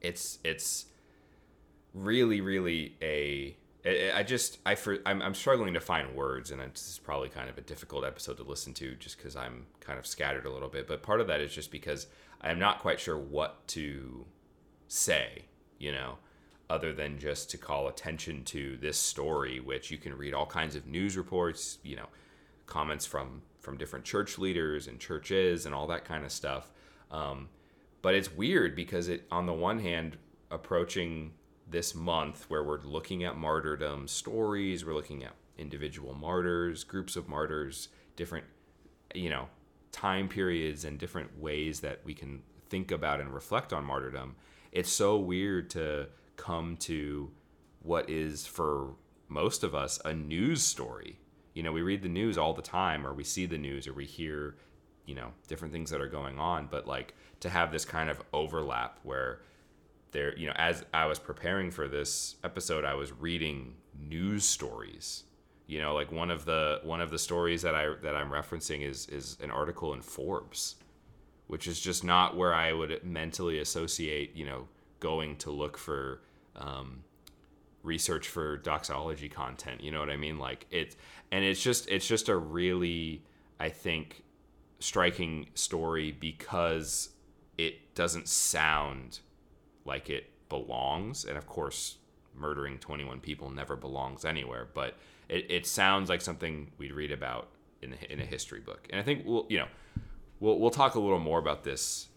it's 0.00 0.38
it's 0.44 0.86
really, 1.94 2.40
really 2.40 2.96
a. 3.02 3.56
I 3.84 4.22
just 4.22 4.58
I 4.66 4.74
for 4.74 4.98
I'm, 5.06 5.22
I'm 5.22 5.34
struggling 5.34 5.74
to 5.74 5.80
find 5.80 6.14
words, 6.14 6.50
and 6.50 6.60
this 6.60 6.88
is 6.88 6.98
probably 6.98 7.28
kind 7.28 7.48
of 7.48 7.56
a 7.56 7.62
difficult 7.62 8.04
episode 8.04 8.36
to 8.36 8.42
listen 8.42 8.74
to, 8.74 8.94
just 8.96 9.16
because 9.16 9.36
I'm 9.36 9.66
kind 9.80 9.98
of 9.98 10.06
scattered 10.06 10.46
a 10.46 10.52
little 10.52 10.68
bit. 10.68 10.86
But 10.86 11.02
part 11.02 11.20
of 11.20 11.26
that 11.28 11.40
is 11.40 11.54
just 11.54 11.70
because 11.70 12.06
I'm 12.40 12.58
not 12.58 12.80
quite 12.80 13.00
sure 13.00 13.18
what 13.18 13.66
to 13.68 14.26
say, 14.88 15.46
you 15.78 15.92
know 15.92 16.18
other 16.70 16.92
than 16.92 17.18
just 17.18 17.50
to 17.50 17.58
call 17.58 17.88
attention 17.88 18.44
to 18.44 18.76
this 18.76 18.96
story, 18.96 19.58
which 19.58 19.90
you 19.90 19.98
can 19.98 20.16
read 20.16 20.32
all 20.32 20.46
kinds 20.46 20.76
of 20.76 20.86
news 20.86 21.16
reports, 21.16 21.78
you 21.82 21.96
know, 21.96 22.06
comments 22.66 23.04
from 23.04 23.42
from 23.58 23.76
different 23.76 24.04
church 24.06 24.38
leaders 24.38 24.86
and 24.86 24.98
churches 24.98 25.66
and 25.66 25.74
all 25.74 25.86
that 25.88 26.04
kind 26.04 26.24
of 26.24 26.32
stuff. 26.32 26.70
Um, 27.10 27.48
but 28.00 28.14
it's 28.14 28.32
weird 28.32 28.74
because 28.74 29.08
it, 29.08 29.26
on 29.30 29.44
the 29.44 29.52
one 29.52 29.80
hand, 29.80 30.16
approaching 30.50 31.32
this 31.70 31.94
month 31.94 32.46
where 32.48 32.62
we're 32.62 32.80
looking 32.82 33.24
at 33.24 33.36
martyrdom 33.36 34.08
stories, 34.08 34.84
we're 34.84 34.94
looking 34.94 35.24
at 35.24 35.32
individual 35.56 36.14
martyrs, 36.14 36.84
groups 36.84 37.16
of 37.16 37.28
martyrs, 37.28 37.88
different, 38.16 38.44
you 39.14 39.30
know, 39.30 39.48
time 39.92 40.28
periods 40.28 40.84
and 40.84 40.98
different 40.98 41.38
ways 41.38 41.80
that 41.80 42.00
we 42.04 42.14
can 42.14 42.42
think 42.68 42.90
about 42.90 43.20
and 43.20 43.32
reflect 43.32 43.72
on 43.72 43.84
martyrdom. 43.84 44.36
It's 44.72 44.90
so 44.90 45.18
weird 45.18 45.70
to 45.70 46.08
come 46.36 46.76
to 46.78 47.30
what 47.82 48.08
is 48.08 48.46
for 48.46 48.94
most 49.28 49.64
of 49.64 49.74
us 49.74 50.00
a 50.04 50.12
news 50.12 50.62
story. 50.62 51.18
You 51.54 51.62
know, 51.62 51.72
we 51.72 51.82
read 51.82 52.02
the 52.02 52.08
news 52.08 52.38
all 52.38 52.54
the 52.54 52.62
time, 52.62 53.06
or 53.06 53.12
we 53.12 53.24
see 53.24 53.46
the 53.46 53.58
news, 53.58 53.86
or 53.86 53.92
we 53.92 54.04
hear, 54.04 54.56
you 55.06 55.14
know, 55.14 55.32
different 55.48 55.72
things 55.72 55.90
that 55.90 56.00
are 56.00 56.08
going 56.08 56.38
on. 56.38 56.68
But 56.70 56.86
like 56.86 57.14
to 57.40 57.48
have 57.48 57.72
this 57.72 57.84
kind 57.84 58.08
of 58.08 58.22
overlap 58.32 58.98
where 59.02 59.40
there, 60.12 60.36
you 60.36 60.46
know, 60.46 60.54
as 60.56 60.84
I 60.92 61.06
was 61.06 61.18
preparing 61.18 61.70
for 61.70 61.88
this 61.88 62.36
episode, 62.44 62.84
I 62.84 62.94
was 62.94 63.12
reading 63.12 63.74
news 63.98 64.44
stories. 64.44 65.24
You 65.66 65.80
know, 65.80 65.94
like 65.94 66.10
one 66.10 66.30
of 66.30 66.44
the 66.44 66.80
one 66.82 67.00
of 67.00 67.10
the 67.10 67.18
stories 67.18 67.62
that 67.62 67.74
I 67.74 67.94
that 68.02 68.16
I'm 68.16 68.30
referencing 68.30 68.82
is 68.82 69.06
is 69.06 69.36
an 69.40 69.50
article 69.50 69.94
in 69.94 70.02
Forbes, 70.02 70.76
which 71.46 71.68
is 71.68 71.80
just 71.80 72.02
not 72.02 72.36
where 72.36 72.52
I 72.52 72.72
would 72.72 73.04
mentally 73.04 73.60
associate, 73.60 74.34
you 74.34 74.46
know, 74.46 74.66
going 74.98 75.36
to 75.36 75.50
look 75.50 75.78
for 75.78 76.22
um, 76.56 77.04
research 77.82 78.28
for 78.28 78.56
doxology 78.56 79.28
content. 79.28 79.80
You 79.80 79.90
know 79.90 80.00
what 80.00 80.10
I 80.10 80.16
mean? 80.16 80.38
Like 80.38 80.66
it's 80.70 80.96
and 81.30 81.44
it's 81.44 81.62
just 81.62 81.88
it's 81.88 82.06
just 82.06 82.28
a 82.28 82.36
really 82.36 83.22
I 83.58 83.68
think 83.68 84.24
striking 84.80 85.48
story 85.54 86.12
because 86.12 87.10
it 87.58 87.94
doesn't 87.94 88.28
sound 88.28 89.20
like 89.84 90.10
it 90.10 90.30
belongs, 90.48 91.24
and 91.24 91.36
of 91.36 91.46
course, 91.46 91.96
murdering 92.34 92.78
21 92.78 93.20
people 93.20 93.50
never 93.50 93.76
belongs 93.76 94.24
anywhere. 94.24 94.68
But 94.72 94.96
it, 95.28 95.50
it 95.50 95.66
sounds 95.66 96.08
like 96.08 96.20
something 96.20 96.70
we'd 96.78 96.92
read 96.92 97.12
about 97.12 97.48
in 97.82 97.94
in 98.08 98.20
a 98.20 98.24
history 98.24 98.60
book, 98.60 98.86
and 98.90 99.00
I 99.00 99.02
think 99.02 99.24
we'll 99.24 99.46
you 99.48 99.58
know 99.58 99.68
we'll 100.40 100.58
we'll 100.58 100.70
talk 100.70 100.94
a 100.94 101.00
little 101.00 101.20
more 101.20 101.38
about 101.38 101.64
this 101.64 102.08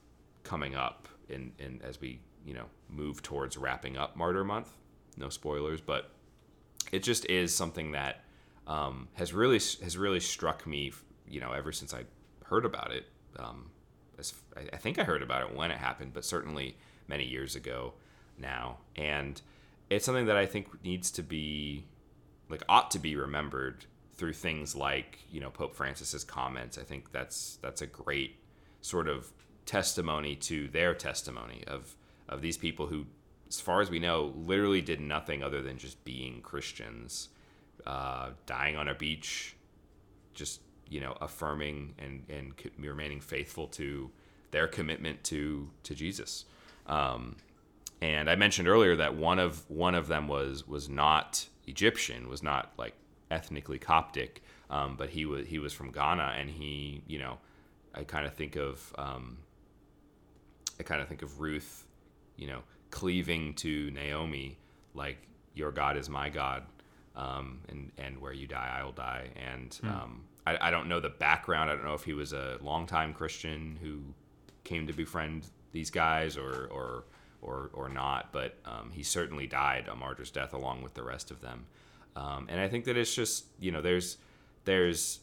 coming 0.43 0.75
up 0.75 1.07
in 1.29 1.51
in 1.59 1.81
as 1.83 2.01
we 2.01 2.19
you 2.45 2.53
know 2.53 2.65
move 2.89 3.21
towards 3.21 3.57
wrapping 3.57 3.97
up 3.97 4.15
Martyr 4.15 4.43
Month. 4.43 4.75
No 5.15 5.29
spoilers, 5.29 5.79
but 5.79 6.11
it 6.91 7.03
just 7.03 7.25
is 7.29 7.55
something 7.55 7.91
that 7.91 8.23
um, 8.67 9.07
has 9.13 9.33
really 9.33 9.57
has 9.57 9.97
really 9.97 10.19
struck 10.19 10.65
me. 10.67 10.91
You 11.27 11.39
know, 11.39 11.51
ever 11.51 11.71
since 11.71 11.93
I 11.93 12.03
heard 12.45 12.65
about 12.65 12.91
it. 12.91 13.05
Um, 13.37 13.71
as, 14.19 14.33
I 14.55 14.77
think 14.77 14.99
I 14.99 15.03
heard 15.03 15.23
about 15.23 15.41
it 15.41 15.55
when 15.55 15.71
it 15.71 15.77
happened, 15.77 16.13
but 16.13 16.23
certainly 16.23 16.77
many 17.07 17.25
years 17.25 17.55
ago 17.55 17.93
now. 18.37 18.77
And 18.95 19.41
it's 19.89 20.05
something 20.05 20.25
that 20.25 20.37
I 20.37 20.45
think 20.45 20.83
needs 20.83 21.11
to 21.11 21.23
be 21.23 21.85
like 22.49 22.63
ought 22.69 22.91
to 22.91 22.99
be 22.99 23.15
remembered 23.15 23.85
through 24.15 24.33
things 24.33 24.75
like 24.75 25.19
you 25.31 25.39
know 25.39 25.49
Pope 25.49 25.75
Francis's 25.75 26.23
comments. 26.23 26.77
I 26.77 26.83
think 26.83 27.11
that's 27.11 27.57
that's 27.61 27.81
a 27.81 27.87
great 27.87 28.37
sort 28.81 29.07
of 29.07 29.31
testimony 29.65 30.35
to 30.35 30.67
their 30.67 30.93
testimony 30.93 31.63
of 31.67 31.95
of 32.29 32.41
these 32.41 32.57
people 32.57 32.87
who, 32.87 33.05
as 33.49 33.59
far 33.59 33.81
as 33.81 33.89
we 33.89 33.99
know, 33.99 34.33
literally 34.35 34.81
did 34.81 34.99
nothing 34.99 35.43
other 35.43 35.61
than 35.61 35.77
just 35.77 36.03
being 36.05 36.41
Christians, 36.41 37.29
uh, 37.85 38.29
dying 38.45 38.75
on 38.75 38.87
a 38.87 38.95
beach, 38.95 39.55
just 40.33 40.61
you 40.89 41.01
know 41.01 41.17
affirming 41.21 41.95
and 41.97 42.23
and 42.29 42.53
remaining 42.77 43.19
faithful 43.19 43.67
to 43.67 44.11
their 44.51 44.67
commitment 44.67 45.23
to 45.25 45.69
to 45.83 45.95
Jesus. 45.95 46.45
Um, 46.87 47.37
and 48.01 48.29
I 48.29 48.35
mentioned 48.35 48.67
earlier 48.67 48.95
that 48.97 49.15
one 49.15 49.39
of 49.39 49.69
one 49.69 49.95
of 49.95 50.07
them 50.07 50.27
was 50.27 50.67
was 50.67 50.89
not 50.89 51.47
Egyptian, 51.67 52.27
was 52.27 52.43
not 52.43 52.73
like 52.77 52.93
ethnically 53.31 53.79
Coptic, 53.79 54.43
um, 54.69 54.95
but 54.97 55.09
he 55.09 55.25
was 55.25 55.47
he 55.47 55.59
was 55.59 55.73
from 55.73 55.91
Ghana, 55.91 56.35
and 56.37 56.49
he 56.49 57.01
you 57.07 57.19
know 57.19 57.37
I 57.95 58.03
kind 58.03 58.25
of 58.25 58.33
think 58.33 58.55
of 58.55 58.93
um, 58.97 59.37
I 60.79 60.83
kind 60.83 61.01
of 61.01 61.07
think 61.07 61.21
of 61.21 61.39
Ruth 61.39 61.85
you 62.37 62.47
know, 62.47 62.61
cleaving 62.91 63.53
to 63.55 63.91
Naomi, 63.91 64.57
like 64.93 65.17
your 65.53 65.71
God 65.71 65.97
is 65.97 66.09
my 66.09 66.29
God, 66.29 66.63
um, 67.15 67.59
and 67.69 67.91
and 67.97 68.19
where 68.19 68.33
you 68.33 68.47
die, 68.47 68.75
I 68.79 68.83
will 68.83 68.91
die. 68.91 69.29
And 69.35 69.73
hmm. 69.75 69.89
um, 69.89 70.23
I, 70.45 70.67
I 70.67 70.71
don't 70.71 70.87
know 70.87 70.99
the 70.99 71.09
background. 71.09 71.69
I 71.69 71.75
don't 71.75 71.85
know 71.85 71.93
if 71.93 72.03
he 72.03 72.13
was 72.13 72.33
a 72.33 72.57
longtime 72.61 73.13
Christian 73.13 73.77
who 73.81 74.01
came 74.63 74.87
to 74.87 74.93
befriend 74.93 75.47
these 75.73 75.89
guys 75.89 76.37
or 76.37 76.69
or 76.71 77.03
or, 77.41 77.69
or 77.73 77.89
not, 77.89 78.31
but 78.31 78.55
um, 78.63 78.89
he 78.93 79.03
certainly 79.03 79.47
died 79.47 79.89
a 79.91 79.95
martyr's 79.97 80.31
death 80.31 80.53
along 80.53 80.81
with 80.81 80.93
the 80.93 81.03
rest 81.03 81.29
of 81.29 81.41
them. 81.41 81.65
Um, 82.15 82.47
and 82.49 82.61
I 82.61 82.69
think 82.69 82.85
that 82.85 82.95
it's 82.95 83.13
just 83.13 83.45
you 83.59 83.71
know 83.71 83.81
there's 83.81 84.17
there's 84.63 85.19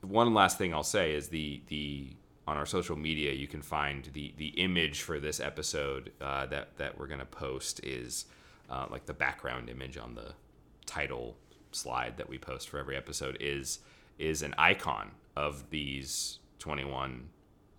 one 0.00 0.34
last 0.34 0.58
thing 0.58 0.74
I'll 0.74 0.82
say 0.82 1.14
is 1.14 1.28
the 1.28 1.60
the 1.68 2.08
on 2.48 2.56
our 2.56 2.66
social 2.66 2.96
media, 2.96 3.32
you 3.32 3.46
can 3.46 3.62
find 3.62 4.08
the 4.12 4.32
the 4.36 4.48
image 4.48 5.02
for 5.02 5.18
this 5.20 5.40
episode 5.40 6.12
uh, 6.20 6.46
that 6.46 6.76
that 6.78 6.98
we're 6.98 7.06
gonna 7.06 7.24
post 7.24 7.84
is 7.84 8.26
uh, 8.70 8.86
like 8.90 9.06
the 9.06 9.14
background 9.14 9.68
image 9.68 9.96
on 9.96 10.14
the 10.14 10.32
title 10.84 11.36
slide 11.72 12.16
that 12.16 12.28
we 12.28 12.38
post 12.38 12.68
for 12.68 12.78
every 12.78 12.96
episode 12.96 13.36
is 13.40 13.80
is 14.18 14.42
an 14.42 14.54
icon 14.56 15.10
of 15.36 15.68
these 15.70 16.38
21 16.58 17.28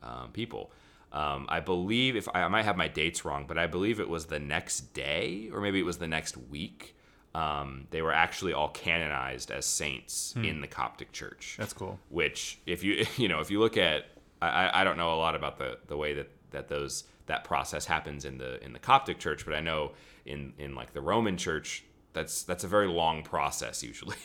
um, 0.04 0.30
people. 0.32 0.72
Um, 1.12 1.46
I 1.50 1.62
believe 1.62 2.16
if 2.16 2.28
I, 2.34 2.44
I, 2.44 2.48
might 2.50 2.66
have 2.66 2.76
my 2.76 2.90
dates 2.90 3.24
wrong, 3.24 3.46
but 3.48 3.58
I 3.58 3.66
believe 3.66 4.00
it 4.00 4.10
was 4.10 4.26
the 4.26 4.40
next 4.40 4.94
day 4.94 5.50
or 5.54 5.62
maybe 5.62 5.80
it 5.80 5.86
was 5.86 5.98
the 5.98 6.08
next 6.08 6.36
week. 6.36 6.96
Um, 7.34 7.88
they 7.92 8.02
were 8.02 8.12
actually 8.12 8.52
all 8.52 8.70
canonized 8.70 9.52
as 9.52 9.66
saints 9.66 10.34
hmm. 10.34 10.44
in 10.44 10.62
the 10.62 10.68
Coptic 10.68 11.12
Church. 11.14 11.56
That's 11.58 11.74
cool. 11.74 12.00
Which, 12.10 12.60
if 12.66 12.84
you 12.84 13.06
you 13.18 13.28
know, 13.28 13.40
if 13.40 13.50
you 13.50 13.60
look 13.60 13.78
at 13.78 14.06
I, 14.42 14.82
I 14.82 14.84
don't 14.84 14.98
know 14.98 15.14
a 15.14 15.18
lot 15.18 15.36
about 15.36 15.58
the, 15.58 15.78
the 15.88 15.98
way 15.98 16.14
that, 16.14 16.30
that 16.52 16.68
those 16.68 17.06
that 17.26 17.44
process 17.44 17.86
happens 17.86 18.26
in 18.26 18.38
the 18.38 18.64
in 18.64 18.74
the 18.74 18.80
Coptic 18.80 19.20
church, 19.20 19.46
but 19.46 19.54
I 19.54 19.60
know 19.60 19.92
in 20.26 20.54
in 20.58 20.76
like 20.76 20.94
the 20.94 21.02
Roman 21.02 21.38
church 21.38 21.84
that's 22.14 22.44
that's 22.44 22.64
a 22.64 22.68
very 22.68 22.88
long 22.88 23.24
process 23.24 23.84
usually, 23.92 24.16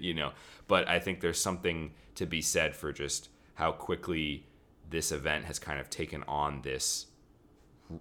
you 0.00 0.14
know. 0.14 0.32
But 0.66 0.88
I 0.88 0.98
think 0.98 1.20
there's 1.20 1.40
something 1.40 1.92
to 2.16 2.26
be 2.26 2.40
said 2.40 2.74
for 2.74 2.92
just 2.92 3.28
how 3.54 3.72
quickly 3.72 4.46
this 4.94 5.10
event 5.10 5.44
has 5.44 5.58
kind 5.58 5.80
of 5.80 5.90
taken 5.90 6.22
on 6.28 6.62
this 6.62 7.06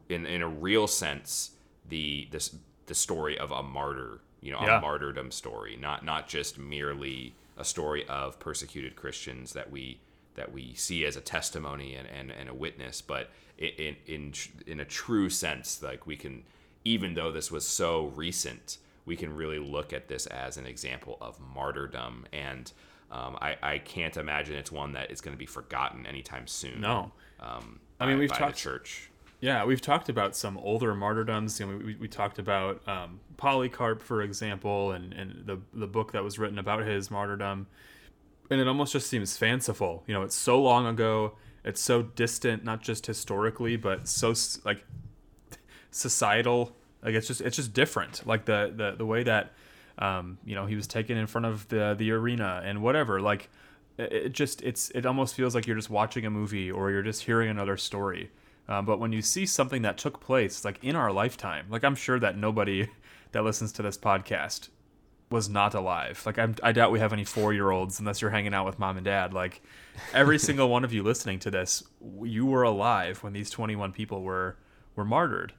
in 0.09 0.27
in 0.27 0.43
a 0.43 0.47
real 0.47 0.85
sense 0.85 1.51
the 1.89 2.27
this 2.29 2.55
the 2.85 2.93
story 2.93 3.35
of 3.35 3.51
a 3.51 3.63
martyr, 3.63 4.21
you 4.41 4.51
know, 4.51 4.59
yeah. 4.61 4.77
a 4.77 4.81
martyrdom 4.81 5.31
story, 5.31 5.75
not 5.75 6.05
not 6.05 6.27
just 6.27 6.59
merely 6.59 7.33
a 7.57 7.65
story 7.65 8.05
of 8.07 8.39
persecuted 8.39 8.95
Christians 8.95 9.53
that 9.53 9.71
we 9.71 10.01
that 10.35 10.51
we 10.53 10.75
see 10.75 11.03
as 11.03 11.15
a 11.15 11.21
testimony 11.21 11.95
and, 11.95 12.07
and, 12.07 12.29
and 12.31 12.47
a 12.47 12.53
witness, 12.53 13.01
but 13.01 13.31
in, 13.57 13.95
in 14.05 14.33
in 14.67 14.79
a 14.79 14.85
true 14.85 15.31
sense, 15.31 15.81
like 15.81 16.05
we 16.05 16.15
can, 16.15 16.43
even 16.85 17.15
though 17.15 17.31
this 17.31 17.49
was 17.49 17.67
so 17.67 18.11
recent, 18.15 18.77
we 19.05 19.15
can 19.15 19.35
really 19.35 19.59
look 19.59 19.93
at 19.93 20.09
this 20.09 20.27
as 20.27 20.57
an 20.57 20.67
example 20.67 21.17
of 21.19 21.39
martyrdom, 21.39 22.27
and 22.31 22.71
um, 23.13 23.37
I, 23.41 23.55
I 23.63 23.77
can't 23.77 24.17
imagine 24.17 24.55
it's 24.55 24.71
one 24.71 24.91
that 24.93 25.11
is 25.11 25.21
going 25.21 25.33
to 25.33 25.39
be 25.39 25.45
forgotten 25.45 26.05
anytime 26.05 26.47
soon. 26.47 26.81
No, 26.81 27.11
um, 27.39 27.79
I 27.99 28.07
mean 28.07 28.17
we've 28.17 28.29
by 28.29 28.37
talked 28.37 28.57
church. 28.57 29.09
Yeah, 29.39 29.65
we've 29.65 29.81
talked 29.81 30.09
about 30.09 30.35
some 30.35 30.57
older 30.57 30.95
martyrdoms. 30.95 31.59
You 31.59 31.67
know, 31.67 31.77
we, 31.77 31.95
we 31.95 32.07
talked 32.07 32.39
about 32.39 32.85
um, 32.87 33.19
Polycarp, 33.37 34.01
for 34.01 34.21
example, 34.21 34.91
and, 34.91 35.13
and 35.13 35.45
the 35.45 35.59
the 35.73 35.87
book 35.87 36.11
that 36.11 36.23
was 36.23 36.37
written 36.37 36.59
about 36.59 36.85
his 36.85 37.09
martyrdom 37.09 37.67
and 38.49 38.61
it 38.61 38.67
almost 38.67 38.93
just 38.93 39.09
seems 39.09 39.37
fanciful. 39.37 40.03
You 40.07 40.13
know, 40.13 40.21
it's 40.23 40.35
so 40.35 40.61
long 40.61 40.85
ago, 40.85 41.33
it's 41.63 41.81
so 41.81 42.01
distant, 42.01 42.63
not 42.63 42.81
just 42.81 43.05
historically, 43.05 43.75
but 43.75 44.07
so 44.07 44.33
like 44.65 44.85
societal 45.91 46.75
like 47.03 47.13
it's 47.13 47.27
just 47.27 47.39
it's 47.41 47.55
just 47.55 47.71
different 47.71 48.25
like 48.25 48.45
the 48.45 48.73
the, 48.75 48.95
the 48.97 49.05
way 49.05 49.21
that 49.21 49.51
um, 49.99 50.37
you 50.45 50.55
know 50.55 50.65
he 50.65 50.75
was 50.75 50.87
taken 50.87 51.17
in 51.17 51.27
front 51.27 51.45
of 51.45 51.67
the 51.69 51.95
the 51.97 52.11
arena 52.11 52.61
and 52.63 52.81
whatever 52.81 53.21
like 53.21 53.49
it 53.97 54.31
just 54.31 54.61
it's 54.61 54.89
it 54.91 55.05
almost 55.05 55.35
feels 55.35 55.53
like 55.53 55.67
you're 55.67 55.75
just 55.75 55.89
watching 55.89 56.25
a 56.25 56.29
movie 56.29 56.71
or 56.71 56.91
you're 56.91 57.03
just 57.03 57.23
hearing 57.23 57.49
another 57.49 57.77
story. 57.77 58.31
Um, 58.67 58.85
but 58.85 58.97
when 58.97 59.11
you 59.11 59.21
see 59.21 59.45
something 59.45 59.81
that 59.81 59.97
took 59.97 60.21
place 60.21 60.63
like 60.63 60.81
in 60.81 60.95
our 60.95 61.11
lifetime 61.11 61.65
like 61.69 61.83
i'm 61.83 61.95
sure 61.95 62.17
that 62.17 62.37
nobody 62.37 62.87
that 63.33 63.43
listens 63.43 63.73
to 63.73 63.81
this 63.81 63.97
podcast 63.97 64.69
was 65.33 65.49
not 65.49 65.73
alive. 65.73 66.21
Like 66.25 66.37
I'm, 66.37 66.55
i 66.61 66.71
doubt 66.71 66.91
we 66.91 66.99
have 66.99 67.11
any 67.11 67.25
four 67.25 67.53
year 67.53 67.71
olds 67.71 67.99
unless 67.99 68.21
you're 68.21 68.31
hanging 68.31 68.53
out 68.53 68.65
with 68.65 68.79
mom 68.79 68.97
and 68.97 69.03
dad. 69.03 69.33
Like 69.33 69.61
every 70.13 70.37
single 70.47 70.69
one 70.69 70.85
of 70.85 70.93
you 70.93 71.03
listening 71.03 71.39
to 71.39 71.51
this 71.51 71.83
you 72.21 72.45
were 72.45 72.63
alive 72.63 73.21
when 73.23 73.33
these 73.33 73.49
21 73.49 73.91
people 73.91 74.21
were 74.21 74.57
were 74.95 75.03
martyred. 75.03 75.53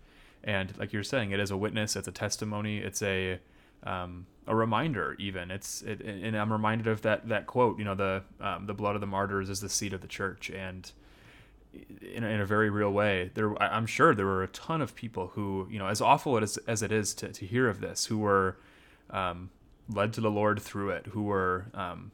And 0.44 0.76
like 0.78 0.92
you're 0.92 1.02
saying 1.02 1.32
it 1.32 1.40
is 1.40 1.50
a 1.50 1.56
witness 1.56 1.96
it's 1.96 2.08
a 2.08 2.12
testimony 2.12 2.78
it's 2.78 3.02
a 3.02 3.40
um, 3.84 4.26
a 4.46 4.54
reminder 4.54 5.16
even. 5.18 5.50
It's 5.50 5.82
it, 5.82 6.00
and 6.00 6.36
i'm 6.36 6.52
reminded 6.52 6.86
of 6.86 7.02
that 7.02 7.28
that 7.28 7.46
quote 7.46 7.78
you 7.78 7.84
know 7.84 7.94
the 7.94 8.22
um, 8.40 8.66
the 8.66 8.74
blood 8.74 8.94
of 8.94 9.00
the 9.00 9.06
martyrs 9.06 9.48
is 9.48 9.60
the 9.60 9.68
seed 9.68 9.92
of 9.92 10.00
the 10.00 10.08
church. 10.08 10.50
And 10.50 10.90
in 12.00 12.22
a, 12.22 12.28
in 12.28 12.40
a 12.40 12.46
very 12.46 12.70
real 12.70 12.92
way 12.92 13.32
there 13.34 13.60
i'm 13.60 13.84
sure 13.84 14.14
there 14.14 14.26
were 14.26 14.44
a 14.44 14.48
ton 14.48 14.80
of 14.80 14.94
people 14.94 15.32
who 15.34 15.66
you 15.68 15.76
know 15.76 15.88
as 15.88 16.00
awful 16.00 16.38
as, 16.38 16.56
as 16.68 16.82
it 16.82 16.92
is 16.92 17.12
to, 17.14 17.32
to 17.32 17.44
hear 17.44 17.68
of 17.68 17.80
this 17.80 18.06
who 18.06 18.16
were 18.16 18.56
um, 19.10 19.50
led 19.88 20.12
to 20.12 20.20
the 20.20 20.30
lord 20.30 20.62
through 20.62 20.90
it 20.90 21.06
who 21.06 21.24
were 21.24 21.66
um, 21.74 22.12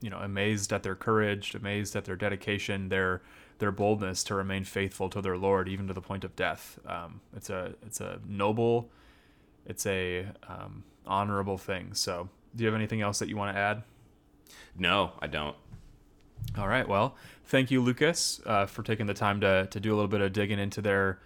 you 0.00 0.10
know 0.10 0.18
amazed 0.18 0.72
at 0.72 0.82
their 0.82 0.96
courage 0.96 1.54
amazed 1.54 1.94
at 1.94 2.04
their 2.04 2.16
dedication 2.16 2.88
their 2.88 3.22
their 3.58 3.72
boldness 3.72 4.24
to 4.24 4.34
remain 4.34 4.64
faithful 4.64 5.08
to 5.08 5.20
their 5.20 5.36
lord 5.36 5.68
even 5.68 5.86
to 5.86 5.94
the 5.94 6.00
point 6.00 6.24
of 6.24 6.34
death. 6.36 6.78
Um, 6.86 7.20
it's 7.36 7.50
a 7.50 7.74
it's 7.86 8.00
a 8.00 8.20
noble 8.26 8.90
it's 9.66 9.86
a 9.86 10.26
um, 10.48 10.84
honorable 11.06 11.58
thing. 11.58 11.94
So, 11.94 12.28
do 12.54 12.64
you 12.64 12.68
have 12.68 12.74
anything 12.74 13.00
else 13.00 13.18
that 13.18 13.28
you 13.28 13.36
want 13.36 13.54
to 13.54 13.60
add? 13.60 13.82
No, 14.76 15.12
I 15.20 15.26
don't. 15.26 15.56
All 16.58 16.68
right. 16.68 16.86
Well, 16.86 17.16
thank 17.46 17.70
you, 17.70 17.80
Lukas, 17.80 18.40
uh, 18.46 18.66
for 18.66 18.82
taking 18.82 19.06
the 19.06 19.14
time 19.14 19.40
to 19.40 19.66
to 19.70 19.80
do 19.80 19.92
a 19.92 19.96
little 19.96 20.08
bit 20.08 20.20
of 20.20 20.32
digging 20.32 20.58
into 20.58 20.80
their 20.80 21.18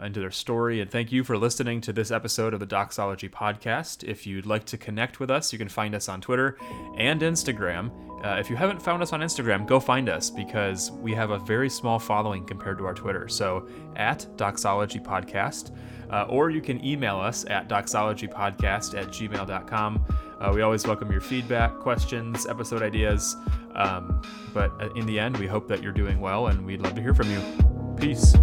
into 0.00 0.20
their 0.20 0.30
story. 0.30 0.80
And 0.80 0.90
thank 0.90 1.10
you 1.10 1.24
for 1.24 1.38
listening 1.38 1.80
to 1.82 1.92
this 1.92 2.10
episode 2.10 2.52
of 2.54 2.60
the 2.60 2.66
Doxology 2.66 3.28
Podcast. 3.28 4.04
If 4.04 4.26
you'd 4.26 4.46
like 4.46 4.64
to 4.66 4.78
connect 4.78 5.20
with 5.20 5.30
us, 5.30 5.52
you 5.52 5.58
can 5.58 5.68
find 5.68 5.94
us 5.94 6.08
on 6.08 6.20
Twitter 6.20 6.58
and 6.96 7.20
Instagram. 7.20 7.90
Uh, 8.24 8.38
if 8.38 8.50
you 8.50 8.56
haven't 8.56 8.80
found 8.80 9.02
us 9.02 9.12
on 9.12 9.20
Instagram, 9.20 9.66
go 9.66 9.78
find 9.78 10.08
us 10.08 10.30
because 10.30 10.90
we 10.90 11.14
have 11.14 11.30
a 11.30 11.38
very 11.38 11.70
small 11.70 11.98
following 11.98 12.44
compared 12.44 12.78
to 12.78 12.86
our 12.86 12.94
Twitter. 12.94 13.28
So 13.28 13.68
at 13.96 14.26
Doxology 14.36 15.00
Podcast. 15.00 15.76
Uh, 16.10 16.24
or 16.28 16.50
you 16.50 16.60
can 16.60 16.84
email 16.84 17.18
us 17.18 17.44
at 17.46 17.68
doxologypodcast 17.68 18.96
at 18.96 19.08
gmail.com. 19.08 20.04
Uh, 20.40 20.52
we 20.54 20.62
always 20.62 20.86
welcome 20.86 21.10
your 21.10 21.20
feedback, 21.20 21.74
questions, 21.78 22.46
episode 22.46 22.82
ideas. 22.82 23.36
Um, 23.74 24.22
but 24.54 24.72
in 24.96 25.04
the 25.06 25.18
end, 25.18 25.36
we 25.38 25.46
hope 25.46 25.66
that 25.68 25.82
you're 25.82 25.92
doing 25.92 26.20
well 26.20 26.46
and 26.46 26.64
we'd 26.64 26.80
love 26.80 26.94
to 26.94 27.02
hear 27.02 27.14
from 27.14 27.30
you. 27.30 27.42
Peace. 27.96 28.36